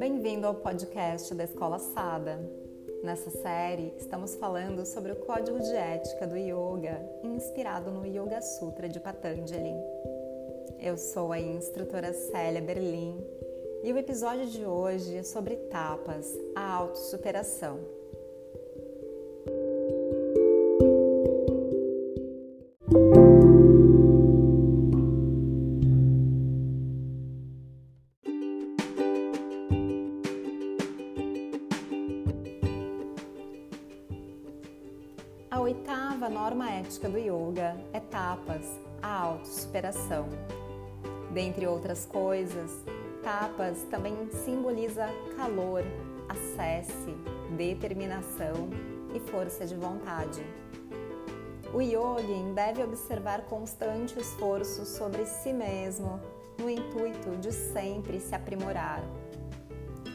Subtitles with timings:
[0.00, 2.40] Bem-vindo ao podcast da Escola Sada.
[3.04, 8.88] Nessa série, estamos falando sobre o código de ética do yoga, inspirado no Yoga Sutra
[8.88, 9.74] de Patanjali.
[10.78, 13.22] Eu sou a instrutora Célia Berlim
[13.84, 17.99] e o episódio de hoje é sobre tapas, a autossuperação.
[35.50, 38.64] A oitava norma ética do yoga é tapas,
[39.02, 40.28] a autossuperação.
[41.32, 42.70] Dentre outras coisas,
[43.20, 45.82] tapas também simboliza calor,
[46.28, 47.16] acesse,
[47.56, 48.70] determinação
[49.12, 50.40] e força de vontade.
[51.74, 56.20] O yogin deve observar constante esforço sobre si mesmo,
[56.60, 59.02] no intuito de sempre se aprimorar.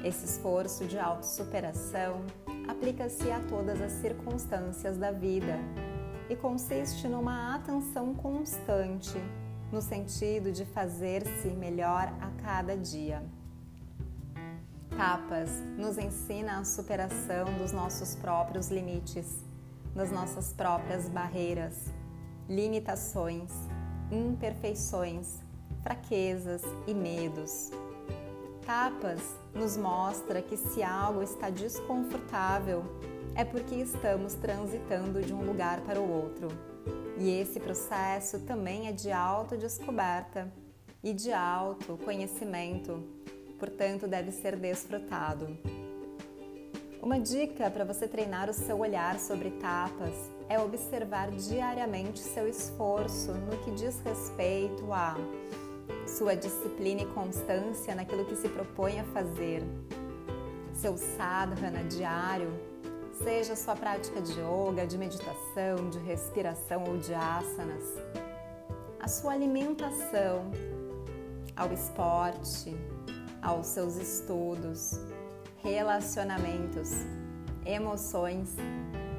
[0.01, 2.21] Esse esforço de autossuperação
[2.67, 5.57] aplica-se a todas as circunstâncias da vida
[6.29, 9.17] e consiste numa atenção constante,
[9.71, 13.23] no sentido de fazer-se melhor a cada dia.
[14.95, 19.43] Tapas nos ensina a superação dos nossos próprios limites,
[19.93, 21.91] das nossas próprias barreiras,
[22.47, 23.51] limitações,
[24.11, 25.39] imperfeições,
[25.81, 27.71] fraquezas e medos.
[28.65, 29.21] Tapas
[29.53, 32.83] nos mostra que se algo está desconfortável,
[33.35, 36.47] é porque estamos transitando de um lugar para o outro.
[37.19, 40.51] E esse processo também é de autodescoberta
[41.03, 43.03] e de autoconhecimento,
[43.59, 45.55] portanto, deve ser desfrutado.
[47.03, 50.15] Uma dica para você treinar o seu olhar sobre tapas
[50.49, 55.15] é observar diariamente seu esforço no que diz respeito a
[56.07, 59.63] sua disciplina e constância naquilo que se propõe a fazer,
[60.73, 62.51] seu sadhana diário,
[63.23, 67.83] seja sua prática de yoga, de meditação, de respiração ou de asanas,
[68.99, 70.51] a sua alimentação,
[71.55, 72.75] ao esporte,
[73.41, 74.99] aos seus estudos,
[75.57, 76.91] relacionamentos,
[77.65, 78.55] emoções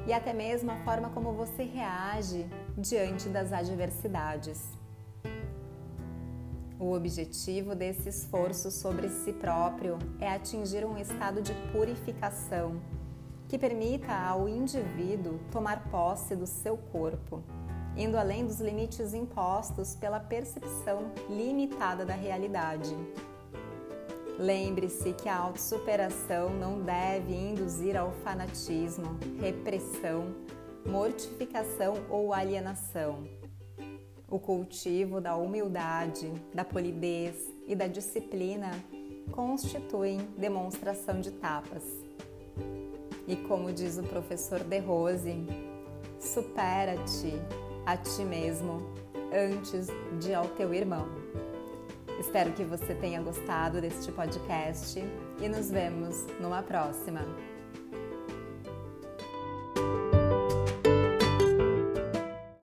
[0.05, 4.63] e até mesmo a forma como você reage diante das adversidades.
[6.79, 12.79] O objetivo desse esforço sobre si próprio é atingir um estado de purificação
[13.47, 17.41] que permita ao indivíduo tomar posse do seu corpo,
[17.95, 22.95] indo além dos limites impostos pela percepção limitada da realidade.
[24.37, 30.27] Lembre-se que a autossuperação não deve induzir ao fanatismo, repressão,
[30.85, 33.36] mortificação ou alienação
[34.29, 38.71] o cultivo da humildade, da polidez e da disciplina
[39.31, 41.83] constituem demonstração de tapas.
[43.27, 45.45] E como diz o professor De Rose,
[46.19, 47.33] supera-te
[47.85, 48.81] a ti mesmo
[49.33, 49.87] antes
[50.19, 51.07] de ao teu irmão.
[52.19, 54.99] Espero que você tenha gostado deste podcast
[55.41, 57.21] e nos vemos numa próxima.